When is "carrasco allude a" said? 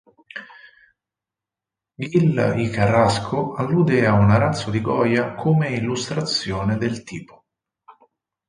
2.71-4.13